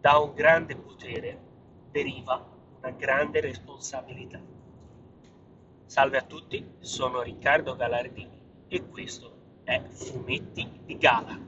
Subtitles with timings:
[0.00, 1.38] da un grande potere
[1.90, 2.42] deriva
[2.78, 4.40] una grande responsabilità.
[5.84, 11.38] Salve a tutti, sono Riccardo Galardini e questo è Fumetti di Gala.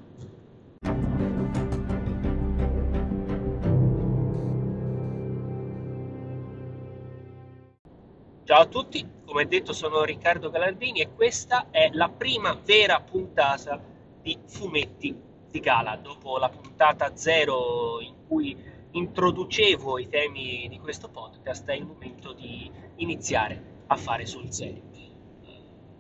[8.45, 13.81] Ciao a tutti, come detto sono Riccardo Galardini e questa è la prima vera puntata
[14.21, 15.97] di Fumetti di Gala.
[15.97, 18.57] Dopo la puntata zero in cui
[18.91, 24.91] introducevo i temi di questo podcast, è il momento di iniziare a fare sul serio.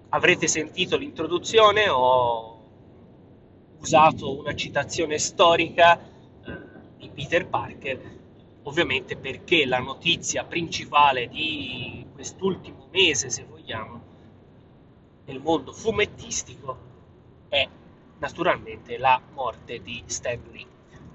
[0.08, 2.60] Avrete sentito l'introduzione, ho
[3.78, 6.06] usato una citazione storica eh,
[6.98, 8.20] di Peter Parker,
[8.64, 14.00] ovviamente perché la notizia principale di quest'ultimo mese, se vogliamo,
[15.24, 16.90] nel mondo fumettistico
[17.48, 17.66] è
[18.22, 20.66] naturalmente la morte di Stan Lee.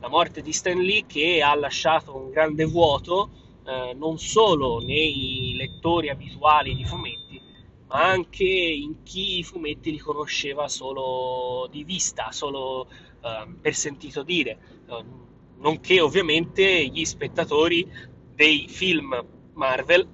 [0.01, 3.29] La morte di Stan Lee che ha lasciato un grande vuoto
[3.65, 7.41] eh, non solo nei lettori abituali di fumetti,
[7.87, 14.21] ma anche in chi i fumetti li conosceva solo di vista, solo eh, per sentito
[14.23, 14.57] dire,
[14.89, 15.03] eh,
[15.59, 17.89] nonché ovviamente gli spettatori
[18.35, 20.07] dei film Marvel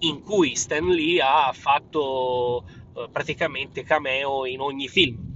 [0.00, 2.64] in cui Stan Lee ha fatto
[2.94, 5.31] eh, praticamente cameo in ogni film.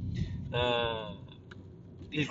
[0.51, 1.25] Uh,
[2.11, 2.29] il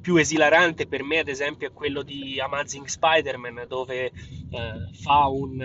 [0.00, 4.12] più esilarante per me, ad esempio, è quello di Amazing Spider-Man, dove
[4.50, 5.60] uh, fa, un,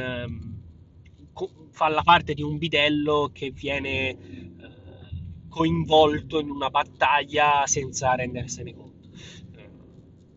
[1.34, 4.16] um, fa la parte di un bidello che viene
[4.59, 9.09] uh, coinvolto in una battaglia senza rendersene conto.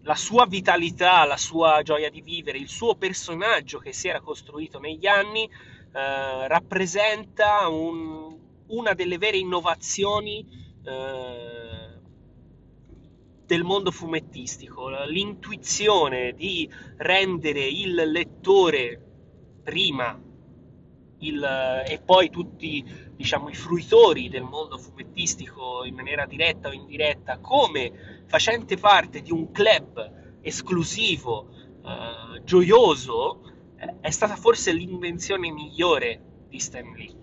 [0.02, 4.80] La sua vitalità, la sua gioia di vivere, il suo personaggio che si era costruito
[4.80, 5.48] negli anni
[5.92, 8.36] rappresenta un,
[8.69, 11.98] una delle vere innovazioni eh,
[13.47, 19.01] del mondo fumettistico, l'intuizione di rendere il lettore
[19.64, 20.19] prima
[21.19, 22.85] il, e poi tutti
[23.17, 29.33] diciamo, i fruitori del mondo fumettistico in maniera diretta o indiretta come facente parte di
[29.33, 31.48] un club esclusivo,
[31.85, 33.42] eh, gioioso,
[33.77, 37.20] eh, è stata forse l'invenzione migliore di Stan Lee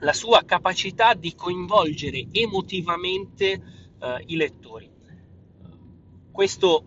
[0.00, 3.46] la sua capacità di coinvolgere emotivamente
[3.98, 4.90] eh, i lettori.
[6.30, 6.84] Questo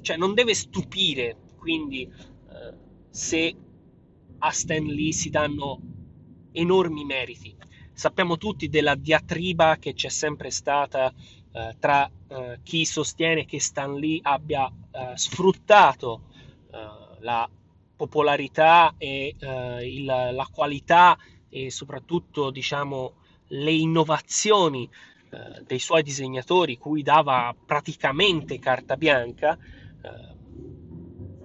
[0.00, 2.74] cioè, non deve stupire, quindi, eh,
[3.10, 3.54] se
[4.38, 5.80] a Stan Lee si danno
[6.52, 7.54] enormi meriti.
[7.92, 11.12] Sappiamo tutti della diatriba che c'è sempre stata
[11.52, 16.22] eh, tra eh, chi sostiene che Stan Lee abbia eh, sfruttato
[16.72, 16.78] eh,
[17.20, 17.48] la
[17.96, 19.34] popolarità e
[19.82, 21.18] il, la qualità
[21.50, 23.14] e soprattutto diciamo,
[23.48, 24.88] le innovazioni
[25.30, 29.58] eh, dei suoi disegnatori, cui dava praticamente carta bianca,
[30.02, 30.38] eh,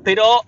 [0.02, 0.44] però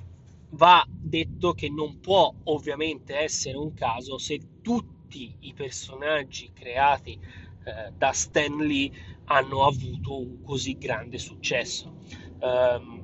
[0.52, 7.20] va detto che non può ovviamente essere un caso se tutti i personaggi creati
[7.64, 8.92] eh, da Stan Lee
[9.26, 11.94] hanno avuto un così grande successo.
[12.40, 12.97] Um,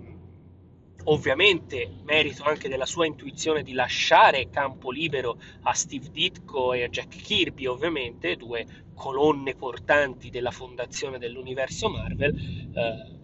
[1.06, 6.88] ovviamente merito anche della sua intuizione di lasciare campo libero a Steve Ditko e a
[6.88, 12.36] Jack Kirby, ovviamente, due colonne portanti della fondazione dell'universo Marvel.
[12.76, 13.22] Eh,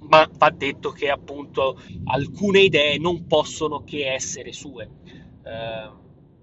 [0.00, 4.88] ma va detto che appunto alcune idee non possono che essere sue,
[5.44, 5.90] eh,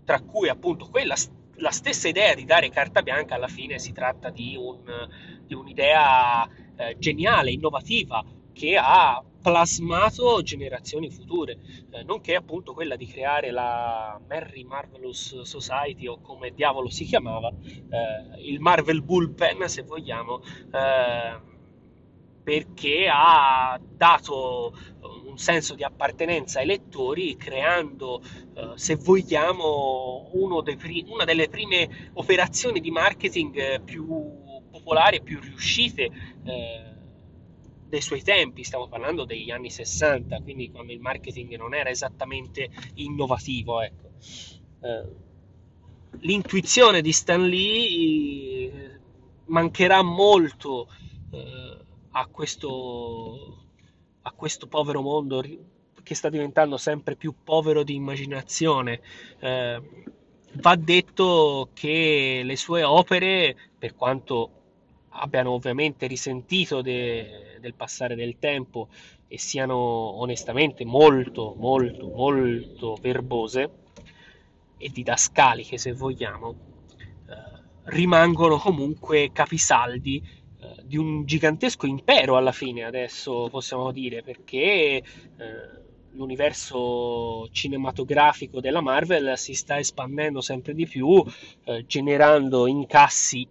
[0.04, 1.16] tra cui appunto quella
[1.58, 4.82] la stessa idea di dare carta bianca alla fine si tratta di, un,
[5.46, 11.60] di un'idea eh, geniale, innovativa, che ha plasmato generazioni future,
[11.92, 17.50] eh, nonché appunto quella di creare la Merry Marvelous Society o come diavolo si chiamava,
[17.50, 21.52] eh, il Marvel Bullpen se vogliamo, eh,
[22.44, 24.74] perché ha dato
[25.26, 28.22] un senso di appartenenza ai lettori creando,
[28.54, 30.30] eh, se vogliamo,
[30.78, 34.06] pri- una delle prime operazioni di marketing più
[34.70, 36.10] popolari e più riuscite
[36.46, 36.93] eh,
[37.94, 42.72] dei suoi tempi, stiamo parlando degli anni 60, quindi quando il marketing non era esattamente
[42.96, 43.82] innovativo.
[43.82, 44.10] Ecco.
[44.82, 45.10] Eh,
[46.22, 49.00] l'intuizione di Stan Lee eh,
[49.46, 50.90] mancherà molto
[51.32, 51.78] eh,
[52.14, 53.68] a, questo,
[54.24, 55.44] a questo povero mondo
[56.02, 59.02] che sta diventando sempre più povero di immaginazione.
[59.40, 64.52] Va detto che le sue opere, per quanto
[65.10, 68.90] abbiano ovviamente risentito de, del passare del tempo
[69.28, 73.72] e siano onestamente molto, molto, molto verbose
[74.78, 76.56] e didascaliche se vogliamo,
[77.30, 80.22] eh, rimangono comunque capisaldi
[80.60, 85.04] eh, di un gigantesco impero alla fine, adesso possiamo dire, perché eh,
[86.12, 91.24] l'universo cinematografico della Marvel si sta espandendo sempre di più,
[91.64, 93.48] eh, generando incassi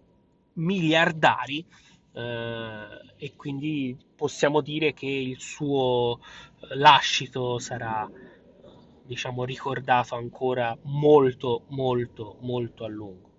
[0.54, 1.64] miliardari
[2.12, 2.86] eh,
[3.16, 6.20] e quindi possiamo dire che il suo
[6.74, 8.08] lascito sarà
[9.04, 13.30] diciamo ricordato ancora molto molto molto a lungo.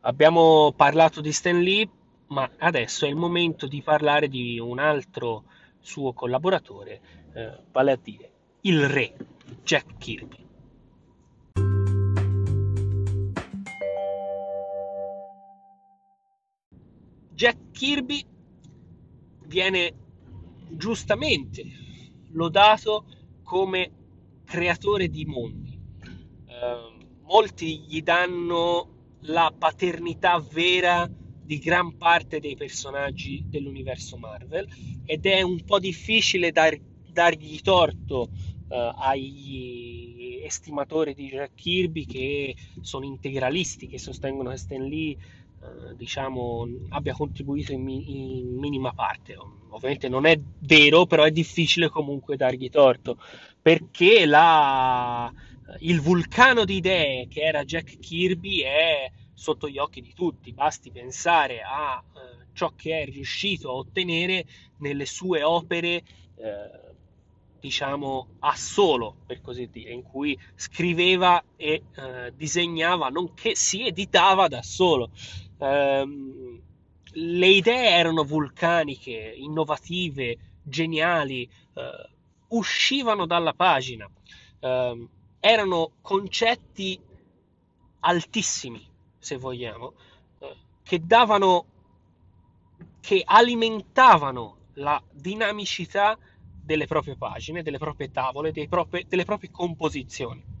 [0.00, 1.88] Abbiamo parlato di Stan Lee,
[2.28, 5.44] ma adesso è il momento di parlare di un altro
[5.80, 7.00] suo collaboratore,
[7.34, 8.30] eh, vale a dire
[8.62, 9.14] il re
[9.62, 10.45] Jack Kirby.
[17.36, 18.24] Jack Kirby
[19.44, 19.92] viene
[20.70, 21.62] giustamente
[22.30, 23.04] lodato
[23.42, 23.90] come
[24.46, 25.78] creatore di mondi.
[26.46, 31.06] Eh, molti gli danno la paternità vera
[31.42, 34.66] di gran parte dei personaggi dell'universo Marvel
[35.04, 36.74] ed è un po' difficile dar,
[37.06, 38.30] dargli torto
[38.68, 45.18] eh, agli estimatori di Jack Kirby che sono integralisti, che sostengono che Stan Lee
[45.96, 49.36] diciamo, abbia contribuito in, in, minima parte.
[49.70, 53.18] Ovviamente non è vero, però è difficile comunque dargli torto,
[53.60, 55.32] perché la,
[55.80, 60.90] il vulcano di idee che era Jack Kirby è sotto gli occhi di tutti, basti
[60.90, 64.46] pensare a eh, ciò che è riuscito a ottenere
[64.78, 66.02] nelle sue opere
[66.36, 66.86] eh,
[67.60, 74.46] diciamo, a solo, per così dire, in cui scriveva e eh, disegnava, nonché si editava
[74.48, 75.10] da solo.
[75.58, 76.60] Um,
[77.12, 84.04] le idee erano vulcaniche, innovative, geniali, uh, uscivano dalla pagina,
[84.60, 85.08] uh,
[85.40, 87.00] erano concetti
[88.00, 88.86] altissimi,
[89.18, 89.94] se vogliamo,
[90.40, 90.46] uh,
[90.82, 91.64] che davano,
[93.00, 96.18] che alimentavano la dinamicità
[96.62, 100.55] delle proprie pagine, delle proprie tavole, propri, delle proprie composizioni.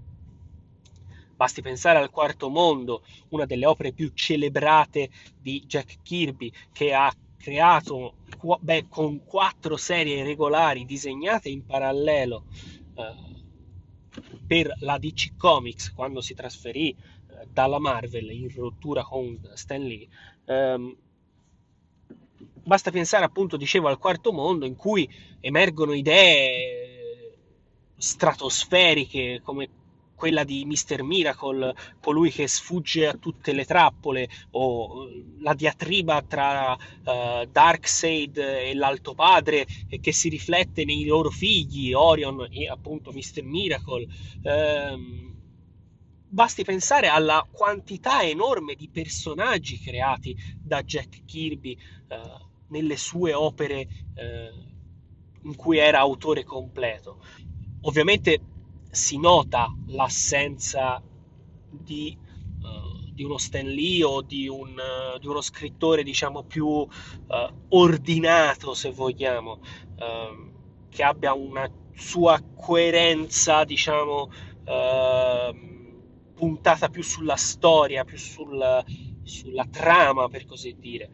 [1.36, 7.14] Basti pensare al Quarto Mondo, una delle opere più celebrate di Jack Kirby, che ha
[7.36, 8.14] creato
[8.58, 12.44] beh, con quattro serie regolari disegnate in parallelo
[12.94, 13.14] eh,
[14.46, 20.08] per la DC Comics quando si trasferì eh, dalla Marvel in rottura con Stan Lee.
[20.46, 20.96] Ehm,
[22.64, 25.08] basta pensare appunto, dicevo, al quarto mondo in cui
[25.40, 27.36] emergono idee
[27.96, 29.68] stratosferiche come
[30.16, 31.02] quella di Mr.
[31.02, 35.08] Miracle, colui che sfugge a tutte le trappole, o
[35.40, 39.66] la diatriba tra uh, Darkseid e l'Alto Padre
[40.00, 43.42] che si riflette nei loro figli, Orion e appunto Mr.
[43.42, 44.06] Miracle.
[44.42, 45.34] Um,
[46.28, 51.78] basti pensare alla quantità enorme di personaggi creati da Jack Kirby
[52.08, 53.86] uh, nelle sue opere
[54.16, 57.22] uh, in cui era autore completo.
[57.82, 58.40] Ovviamente
[58.96, 61.02] si nota l'assenza
[61.70, 62.16] di,
[62.62, 66.88] uh, di uno Stan Lee o di, un, uh, di, uno scrittore diciamo più uh,
[67.68, 69.60] ordinato se vogliamo
[69.98, 70.52] ehm,
[70.88, 74.30] che abbia una sua coerenza diciamo
[74.64, 78.82] ehm, puntata più sulla storia più sul,
[79.22, 81.10] sulla trama per così dire.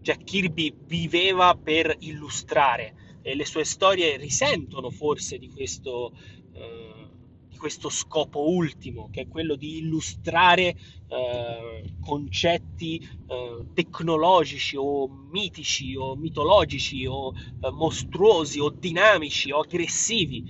[0.00, 6.12] Jack Kirby viveva per illustrare e le sue storie risentono forse di questo,
[6.52, 7.08] eh,
[7.48, 10.76] di questo scopo ultimo, che è quello di illustrare
[11.08, 20.44] eh, concetti eh, tecnologici o mitici o mitologici o eh, mostruosi o dinamici o aggressivi.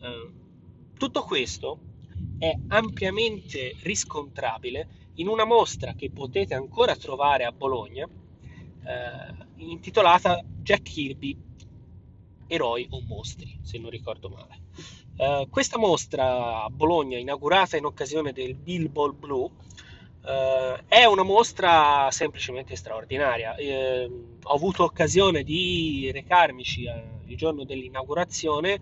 [0.00, 0.32] Eh,
[0.96, 1.80] tutto questo
[2.38, 10.80] è ampiamente riscontrabile in una mostra che potete ancora trovare a Bologna, eh, intitolata Jack
[10.82, 11.44] Kirby
[12.46, 14.60] eroi o mostri, se non ricordo male.
[15.16, 22.08] Uh, questa mostra a Bologna, inaugurata in occasione del Billboard Blue, uh, è una mostra
[22.10, 23.54] semplicemente straordinaria.
[23.58, 26.88] Uh, ho avuto occasione di recarmici
[27.26, 28.80] il giorno dell'inaugurazione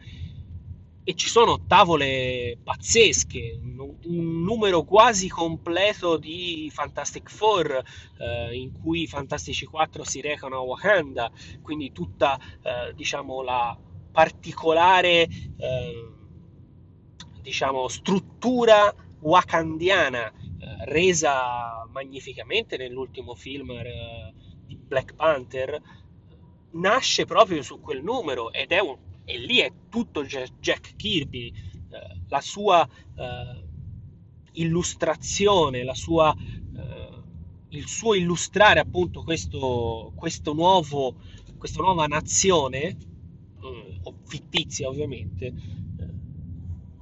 [1.05, 7.83] e ci sono tavole pazzesche, un, numero quasi completo di Fantastic Four
[8.19, 11.31] eh, in cui i Fantastici 4 si recano a Wakanda,
[11.61, 13.79] quindi tutta eh, diciamo la
[14.13, 16.09] particolare eh,
[17.43, 24.33] diciamo struttura wakandiana eh, resa magnificamente nell'ultimo film eh,
[24.65, 25.81] di Black Panther
[26.73, 32.21] nasce proprio su quel numero ed è un e lì è tutto Jack Kirby, eh,
[32.29, 33.65] la sua eh,
[34.53, 37.05] illustrazione, la sua eh,
[37.75, 41.17] il suo illustrare appunto questo, questo nuovo,
[41.59, 42.97] questa nuova nazione,
[43.63, 45.55] eh, fittizia ovviamente, eh,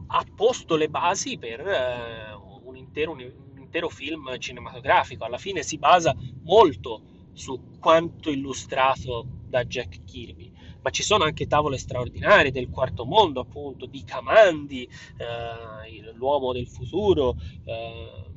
[0.08, 2.32] ha posto le basi per eh,
[2.64, 5.24] un, intero, un intero film cinematografico.
[5.24, 7.02] Alla fine si basa molto
[7.32, 10.51] su quanto illustrato da Jack Kirby
[10.82, 14.82] ma ci sono anche tavole straordinarie del quarto mondo, appunto, di Kamandi,
[15.16, 17.36] eh, l'uomo del futuro.
[17.64, 18.30] Eh,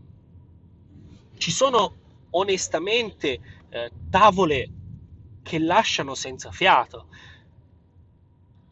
[1.38, 1.96] ci sono
[2.32, 4.70] onestamente eh, tavole
[5.42, 7.08] che lasciano senza fiato,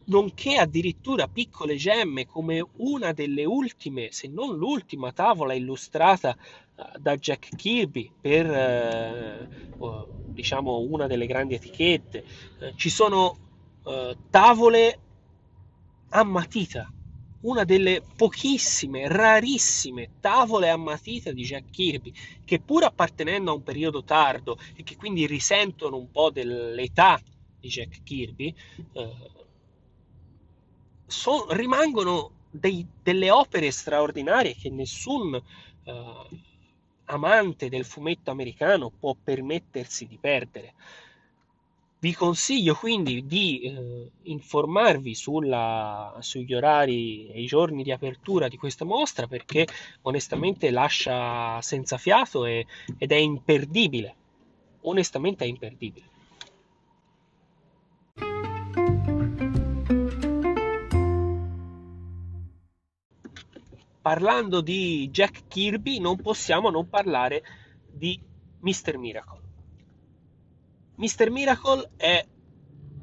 [0.06, 6.36] nonché addirittura piccole gemme come una delle ultime, se non l'ultima tavola illustrata
[6.76, 9.48] eh, da Jack Kirby per eh,
[10.26, 12.24] diciamo una delle grandi etichette.
[12.60, 13.38] Eh, ci sono
[13.84, 14.98] eh, tavole
[16.10, 16.90] a matita,
[17.40, 22.12] una delle pochissime, rarissime tavole a matita di Jack Kirby,
[22.44, 27.20] che pur appartenendo a un periodo tardo e che quindi risentono un po' dell'età
[27.60, 28.54] di Jack Kirby,
[28.92, 29.30] eh,
[31.06, 36.28] so, rimangono dei, delle opere straordinarie che nessun eh,
[37.06, 40.74] amante del fumetto americano può permettersi di perdere.
[42.04, 48.58] Vi consiglio quindi di eh, informarvi sulla, sugli orari e i giorni di apertura di
[48.58, 49.66] questa mostra perché
[50.02, 52.66] onestamente lascia senza fiato e,
[52.98, 54.14] ed è imperdibile.
[54.82, 56.04] Onestamente è imperdibile.
[64.02, 67.42] Parlando di Jack Kirby non possiamo non parlare
[67.90, 68.20] di
[68.60, 68.98] Mr.
[68.98, 69.43] Miracle.
[70.96, 71.28] Mr.
[71.30, 72.24] Miracle è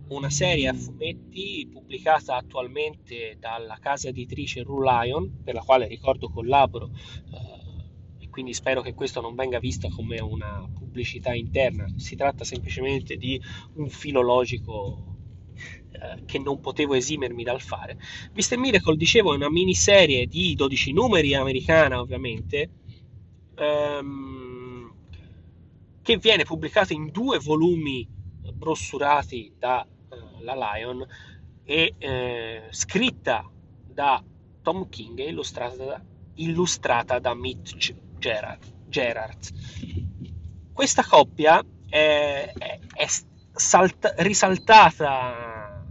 [0.09, 6.29] una serie a fumetti pubblicata attualmente dalla casa editrice Rue Lion, per la quale ricordo
[6.29, 12.15] collaboro eh, e quindi spero che questo non venga visto come una pubblicità interna, si
[12.15, 13.41] tratta semplicemente di
[13.75, 15.11] un filologico
[15.91, 17.97] eh, che non potevo esimermi dal fare.
[18.33, 18.57] Mr.
[18.57, 22.69] Miracle, dicevo, è una miniserie di 12 numeri americana ovviamente,
[23.55, 24.40] ehm,
[26.11, 28.05] che viene pubblicata in due volumi
[28.53, 31.07] brossurati dalla uh, Lion
[31.63, 33.49] e eh, scritta
[33.87, 34.21] da
[34.61, 36.03] Tom King e illustrata,
[36.35, 39.39] illustrata da Mitch Gerard, Gerard.
[40.73, 43.07] Questa coppia è, è, è
[43.53, 45.85] salta, risaltata,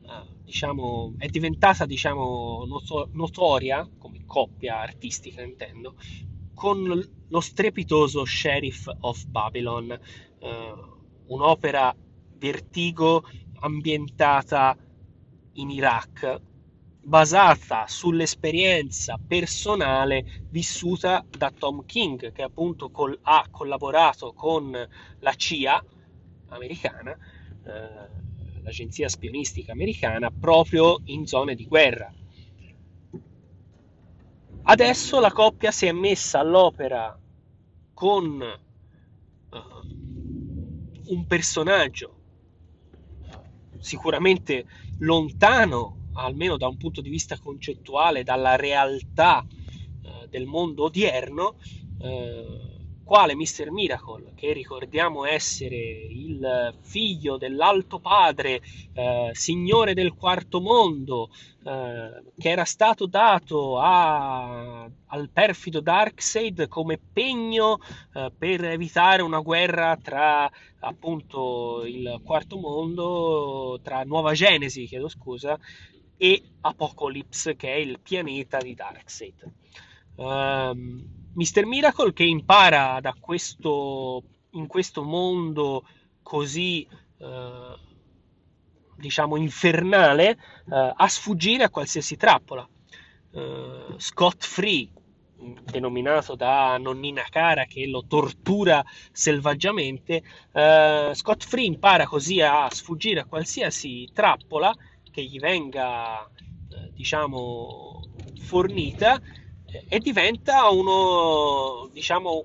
[0.00, 5.96] uh, diciamo, è diventata diciamo, noto, notoria come coppia artistica, intendo,
[6.62, 6.84] con
[7.28, 9.90] lo strepitoso Sheriff of Babylon,
[10.38, 10.74] eh,
[11.26, 11.92] un'opera
[12.36, 13.24] vertigo
[13.58, 14.76] ambientata
[15.54, 16.40] in Iraq,
[17.02, 24.70] basata sull'esperienza personale vissuta da Tom King, che appunto col, ha collaborato con
[25.18, 25.84] la CIA
[26.50, 32.14] americana, eh, l'agenzia spionistica americana, proprio in zone di guerra
[34.64, 37.18] Adesso la coppia si è messa all'opera
[37.92, 38.40] con
[39.50, 42.16] uh, un personaggio
[43.78, 44.66] sicuramente
[44.98, 51.56] lontano, almeno da un punto di vista concettuale, dalla realtà uh, del mondo odierno,
[51.98, 52.81] uh,
[53.12, 53.70] quale Mr.
[53.70, 58.62] Miracle, che ricordiamo essere il figlio dell'Alto Padre,
[58.94, 61.28] eh, signore del quarto mondo,
[61.62, 67.80] eh, che era stato dato a, al perfido Darkseid come pegno
[68.14, 75.58] eh, per evitare una guerra tra appunto il quarto mondo, tra Nuova Genesi, chiedo scusa,
[76.16, 79.52] e Apocalypse, che è il pianeta di Darkseid.
[80.14, 81.64] Um, Mr.
[81.64, 85.84] Miracle che impara da questo, in questo mondo
[86.22, 86.86] così
[87.18, 87.76] eh,
[88.96, 92.68] diciamo infernale eh, a sfuggire a qualsiasi trappola.
[93.34, 94.88] Eh, Scott Free,
[95.64, 100.22] denominato da nonnina cara che lo tortura selvaggiamente,
[100.52, 104.74] eh, Scott Free impara così a sfuggire a qualsiasi trappola
[105.10, 108.02] che gli venga eh, diciamo
[108.38, 109.20] fornita
[109.88, 112.44] e diventa uno, diciamo,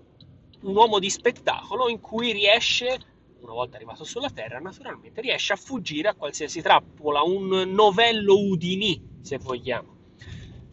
[0.62, 3.00] un uomo di spettacolo in cui riesce,
[3.42, 9.20] una volta arrivato sulla Terra, naturalmente riesce a fuggire a qualsiasi trappola, un novello Udini,
[9.22, 9.96] se vogliamo.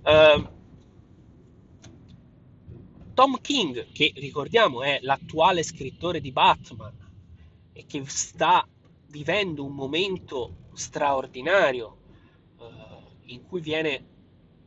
[0.05, 0.53] Uh,
[3.15, 6.93] Tom King, che ricordiamo è l'attuale scrittore di Batman
[7.73, 8.67] e che sta
[9.09, 11.99] vivendo un momento straordinario
[12.59, 12.65] uh,
[13.27, 14.14] in cui viene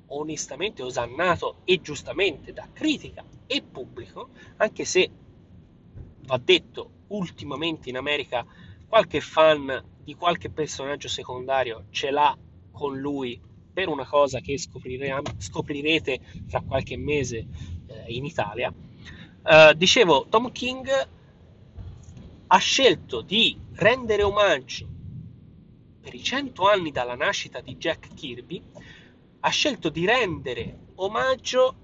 [0.07, 5.09] onestamente osannato e giustamente da critica e pubblico, anche se
[6.25, 8.45] va detto, ultimamente in America
[8.87, 12.37] qualche fan di qualche personaggio secondario ce l'ha
[12.71, 13.39] con lui
[13.73, 17.45] per una cosa che scoprirete fra qualche mese
[17.87, 18.73] eh, in Italia.
[19.43, 20.89] Uh, dicevo, Tom King
[22.47, 24.87] ha scelto di rendere omaggio
[26.01, 28.61] per i cento anni dalla nascita di Jack Kirby,
[29.47, 31.75] ha scelto di rendere omaggio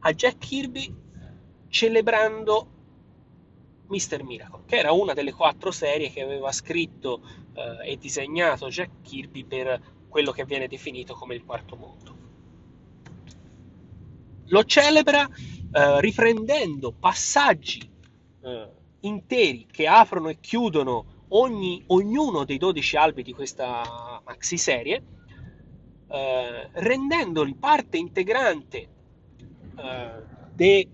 [0.00, 0.94] a Jack Kirby
[1.68, 2.68] celebrando
[3.86, 4.22] Mr.
[4.22, 7.22] Miracle, che era una delle quattro serie che aveva scritto
[7.54, 12.18] eh, e disegnato Jack Kirby per quello che viene definito come il quarto mondo.
[14.48, 17.90] Lo celebra eh, riprendendo passaggi
[18.42, 18.68] eh,
[19.00, 25.19] interi che aprono e chiudono ogni, ognuno dei 12 albi di questa maxi serie,
[26.10, 28.88] eh, rendendoli parte integrante
[29.76, 30.88] eh, de,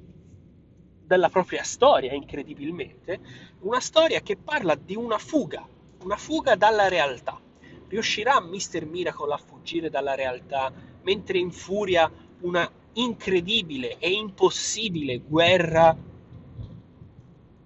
[1.04, 3.20] della propria storia, incredibilmente,
[3.60, 5.66] una storia che parla di una fuga,
[6.02, 7.40] una fuga dalla realtà.
[7.88, 8.84] Riuscirà Mr.
[8.84, 15.96] Miracle a fuggire dalla realtà mentre infuria una incredibile e impossibile guerra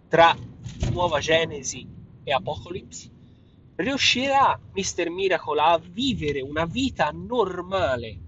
[0.09, 0.37] tra
[0.93, 1.87] Nuova Genesi
[2.23, 3.20] e Apocalypse?
[3.81, 5.09] Riuscirà Mr.
[5.09, 8.19] Miracle a vivere una vita normale,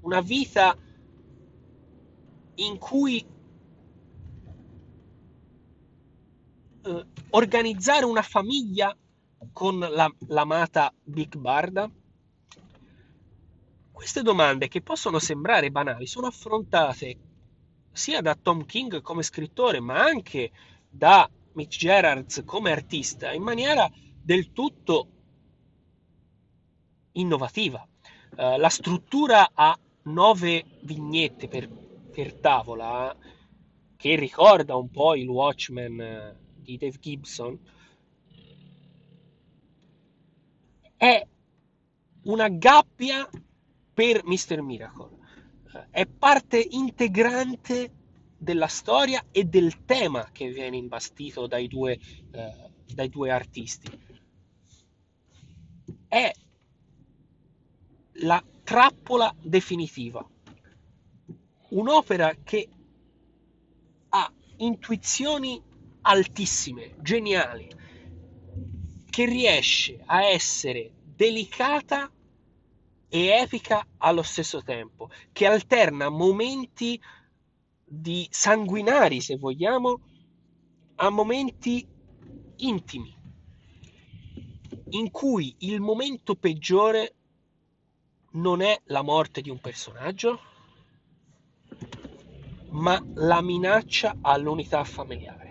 [0.00, 0.76] una vita
[2.56, 3.24] in cui
[6.82, 8.92] eh, organizzare una famiglia
[9.52, 11.88] con la, l'amata Big Barda?
[13.92, 17.18] Queste domande, che possono sembrare banali, sono affrontate
[17.92, 20.50] sia da Tom King come scrittore, ma anche
[20.88, 23.88] da Mitch Gerards come artista in maniera
[24.22, 25.08] del tutto
[27.12, 27.86] innovativa.
[28.36, 33.16] Uh, la struttura ha nove vignette per, per, tavola
[33.96, 37.58] che ricorda un po' il Watchmen eh, di Dave Gibson.
[40.96, 41.26] È
[42.22, 43.28] una gabbia
[43.92, 44.62] per Mr.
[44.62, 45.18] Miracle.
[45.90, 47.92] È parte integrante
[48.36, 51.98] della storia e del tema che viene imbastito dai due,
[52.30, 54.08] eh, dai due artisti.
[56.10, 56.32] È
[58.14, 60.28] la trappola definitiva.
[61.68, 62.68] Un'opera che
[64.08, 65.62] ha intuizioni
[66.00, 67.70] altissime, geniali,
[69.08, 72.10] che riesce a essere delicata
[73.08, 77.00] e epica allo stesso tempo, che alterna momenti
[77.84, 80.00] di sanguinari, se vogliamo,
[80.96, 81.86] a momenti
[82.56, 83.16] intimi,
[84.90, 87.14] in cui il momento peggiore
[88.32, 90.40] non è la morte di un personaggio,
[92.70, 95.48] ma la minaccia all'unità familiare.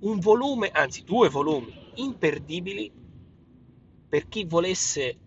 [0.00, 2.92] Un volume, anzi due volumi imperdibili
[4.08, 5.18] per chi volesse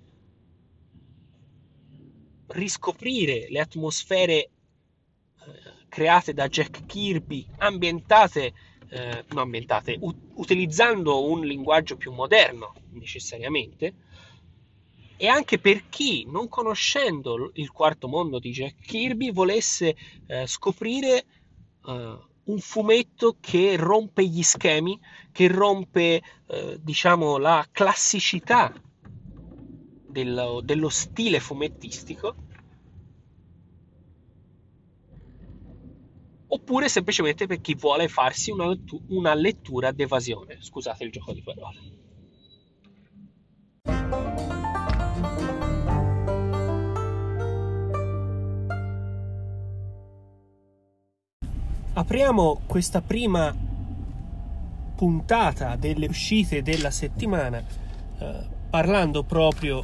[2.47, 4.49] riscoprire le atmosfere eh,
[5.88, 8.54] create da Jack Kirby, ambientate,
[8.89, 13.93] eh, no ambientate, u- utilizzando un linguaggio più moderno necessariamente,
[15.17, 19.95] e anche per chi, non conoscendo il quarto mondo di Jack Kirby, volesse
[20.28, 21.25] eh, scoprire
[21.86, 24.97] eh, un fumetto che rompe gli schemi,
[25.32, 28.73] che rompe, eh, diciamo, la classicità
[30.08, 32.36] dello, dello stile fumettistico
[36.50, 38.76] oppure semplicemente per chi vuole farsi una,
[39.08, 40.58] una lettura d'evasione.
[40.60, 41.98] Scusate il gioco di parole.
[51.94, 53.54] Apriamo questa prima
[54.96, 57.62] puntata delle uscite della settimana
[58.20, 59.84] eh, parlando proprio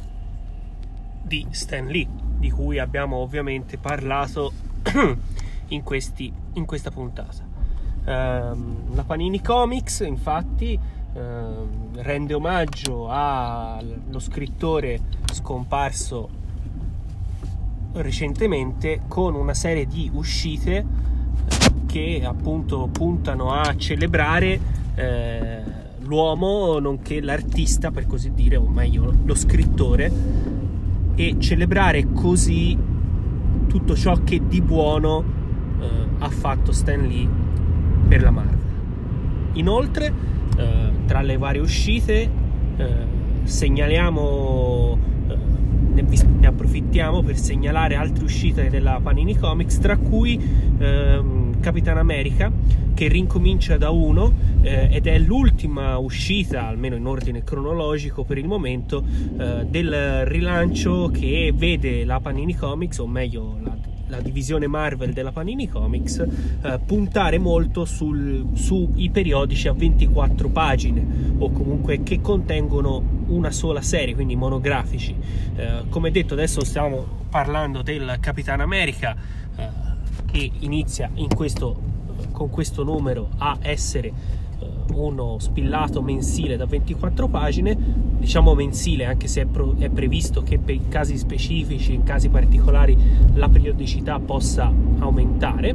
[1.22, 2.06] di Stan Lee,
[2.38, 4.52] di cui abbiamo ovviamente parlato
[5.68, 7.44] in, questi, in questa puntata.
[8.04, 10.78] Um, la Panini Comics, infatti,
[11.14, 15.00] um, rende omaggio allo scrittore
[15.32, 16.44] scomparso
[17.92, 20.84] recentemente con una serie di uscite
[21.86, 24.60] che appunto puntano a celebrare
[24.94, 25.62] eh,
[26.00, 30.12] l'uomo nonché l'artista per così dire o meglio lo scrittore
[31.14, 32.76] e celebrare così
[33.66, 35.45] tutto ciò che di buono
[35.80, 37.28] eh, ha fatto Stan Lee
[38.08, 38.58] per la Marvel.
[39.54, 40.12] Inoltre,
[40.56, 42.30] eh, tra le varie uscite,
[42.76, 42.94] eh,
[43.42, 45.56] segnaliamo eh,
[46.02, 50.38] ne approfittiamo per segnalare altre uscite della Panini Comics, tra cui
[50.78, 52.52] ehm, Capitan America,
[52.94, 58.46] che rincomincia da uno eh, ed è l'ultima uscita, almeno in ordine cronologico per il
[58.46, 59.04] momento,
[59.38, 63.75] eh, del rilancio che vede la Panini Comics, o meglio la
[64.08, 71.34] la divisione Marvel della Panini Comics, eh, puntare molto sul, sui periodici a 24 pagine
[71.38, 75.14] o comunque che contengono una sola serie, quindi monografici.
[75.56, 79.16] Eh, come detto, adesso stiamo parlando del Capitan America
[79.56, 79.68] eh,
[80.30, 81.80] che inizia in questo,
[82.32, 84.44] con questo numero a essere
[84.94, 87.76] uno spillato mensile da 24 pagine,
[88.18, 92.96] diciamo mensile anche se è, pro- è, previsto che per casi specifici, in casi particolari,
[93.34, 95.74] la periodicità possa aumentare.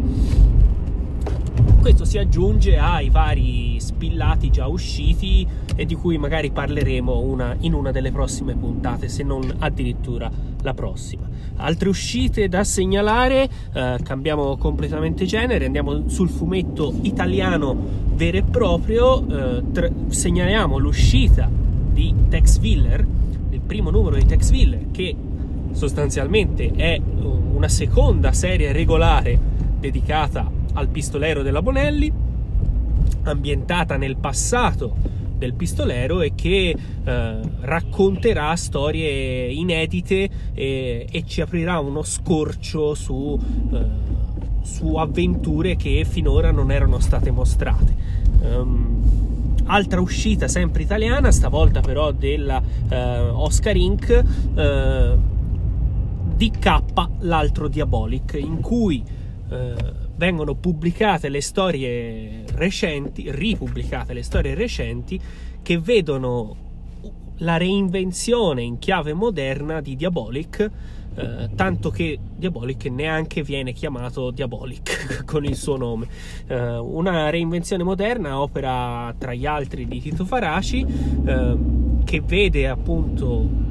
[1.81, 7.73] Questo si aggiunge ai vari spillati già usciti e di cui magari parleremo una, in
[7.73, 10.29] una delle prossime puntate, se non addirittura
[10.61, 11.27] la prossima.
[11.55, 17.75] Altre uscite da segnalare, eh, cambiamo completamente genere, andiamo sul fumetto italiano
[18.13, 23.03] vero e proprio, eh, tra- segnaliamo l'uscita di Tex Willer,
[23.49, 25.15] il primo numero di Tex Willer che
[25.71, 27.01] sostanzialmente è
[27.53, 29.39] una seconda serie regolare
[29.79, 32.11] dedicata al pistolero della Bonelli,
[33.23, 41.79] ambientata nel passato del pistolero e che eh, racconterà storie inedite e, e, ci aprirà
[41.79, 43.39] uno scorcio su,
[43.71, 43.85] eh,
[44.61, 47.95] su, avventure che finora non erano state mostrate.
[48.41, 49.01] Um,
[49.65, 54.23] altra uscita sempre italiana, stavolta però della eh, Oscar Inc.
[54.55, 55.29] Eh,
[56.35, 56.81] DK,
[57.19, 59.03] l'altro Diabolic, in cui
[59.49, 65.19] eh, vengono pubblicate le storie recenti, ripubblicate le storie recenti
[65.63, 66.55] che vedono
[67.37, 70.69] la reinvenzione in chiave moderna di Diabolic,
[71.15, 76.05] eh, tanto che Diabolic neanche viene chiamato Diabolic con il suo nome.
[76.45, 80.85] Eh, una reinvenzione moderna, opera tra gli altri di Tito Faraci,
[81.25, 81.57] eh,
[82.03, 83.70] che vede appunto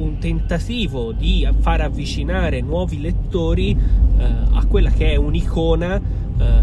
[0.00, 6.00] un tentativo di far avvicinare nuovi lettori eh, a quella che è un'icona
[6.38, 6.62] eh,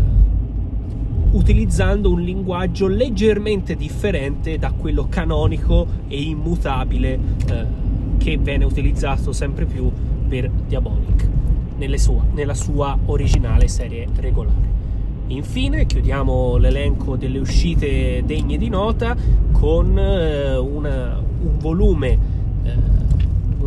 [1.32, 7.19] utilizzando un linguaggio leggermente differente da quello canonico e immutabile
[7.50, 7.65] eh,
[8.17, 9.91] che viene utilizzato sempre più
[10.28, 11.28] per Diabolic
[11.95, 14.76] sua, nella sua originale serie regolare.
[15.28, 19.15] Infine chiudiamo l'elenco delle uscite degne di nota
[19.52, 22.27] con eh, una, un volume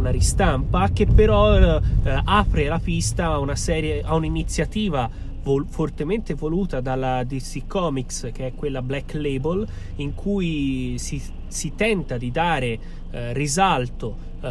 [0.01, 1.81] una ristampa che però eh,
[2.25, 5.09] apre la pista a una serie, a un'iniziativa
[5.43, 11.75] vol- fortemente voluta dalla DC Comics, che è quella Black Label, in cui si, si
[11.75, 12.79] tenta di dare
[13.11, 14.49] eh, risalto eh,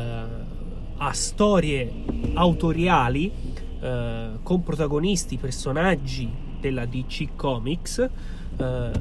[0.98, 1.92] a storie
[2.36, 3.32] autoriali
[3.80, 8.10] eh, con protagonisti, personaggi della DC Comics
[8.58, 8.92] eh,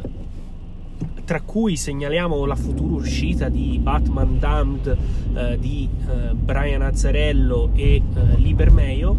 [1.28, 4.96] tra cui segnaliamo la futura uscita di Batman Damned
[5.34, 8.02] eh, di eh, Brian Azzarello e eh,
[8.36, 9.14] Liber Meio,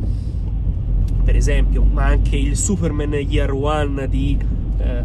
[1.24, 4.36] per esempio, ma anche il Superman Year One di,
[4.80, 5.04] eh,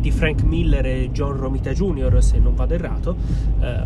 [0.00, 3.14] di Frank Miller e John Romita Jr., se non vado errato.
[3.60, 3.82] Eh,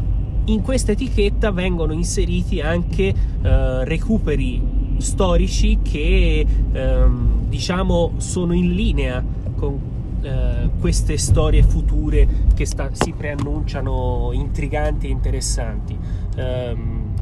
[0.47, 4.63] in questa etichetta vengono inseriti anche recuperi
[4.97, 9.23] storici che ehm, diciamo sono in linea
[9.57, 9.94] con
[10.25, 15.97] eh, queste storie future che sta, si preannunciano intriganti e interessanti.
[16.37, 17.13] Um,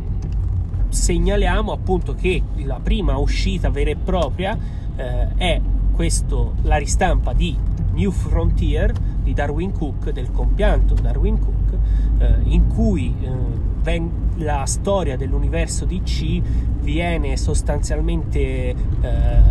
[0.88, 4.56] segnaliamo appunto che la prima uscita vera e propria
[4.94, 5.60] eh, è
[5.92, 7.56] questo, la ristampa di
[7.92, 11.78] New Frontier di Darwin Cook, del compianto Darwin Cook,
[12.18, 14.02] eh, in cui eh,
[14.36, 16.40] la storia dell'universo DC
[16.80, 18.74] viene sostanzialmente eh,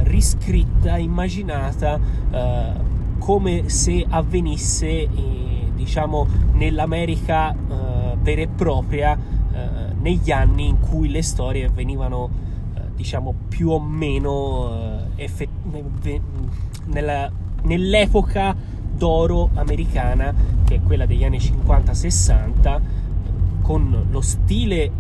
[0.04, 2.00] riscritta, immaginata
[2.32, 2.91] eh,
[3.22, 11.08] come se avvenisse eh, diciamo nell'America eh, vera e propria eh, negli anni in cui
[11.08, 12.30] le storie venivano
[12.74, 15.52] eh, diciamo più o meno eh, effett-
[16.86, 17.32] nella,
[17.62, 18.56] nell'epoca
[18.92, 22.80] d'oro americana che è quella degli anni 50-60
[23.62, 24.92] con lo stile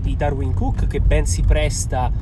[0.00, 2.12] di Darwin Cook che ben si presta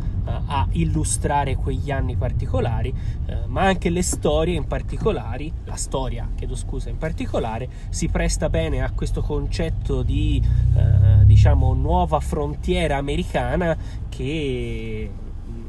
[0.47, 2.93] a illustrare quegli anni particolari,
[3.27, 8.49] eh, ma anche le storie in particolare, la storia, chiedo scusa, in particolare, si presta
[8.49, 10.43] bene a questo concetto di,
[10.77, 13.77] eh, diciamo, nuova frontiera americana
[14.09, 15.11] che
[15.49, 15.65] mm,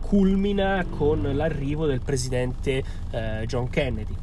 [0.00, 4.14] culmina con l'arrivo del presidente eh, John Kennedy.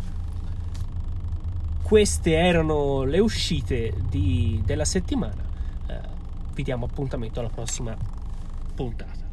[1.82, 5.48] Queste erano le uscite di, della settimana
[6.60, 7.96] vi diamo appuntamento alla prossima
[8.80, 9.28] puntata.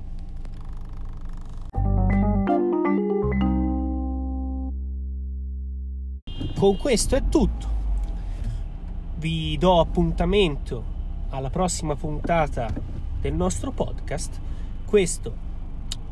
[6.59, 7.75] Con questo è tutto.
[9.19, 10.95] Vi do appuntamento
[11.29, 12.73] alla prossima puntata
[13.21, 14.41] del nostro podcast.
[14.85, 15.45] Questo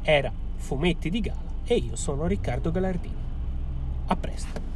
[0.02, 3.22] era Fumetti di Gala e io sono Riccardo Galardini.
[4.06, 4.73] A presto.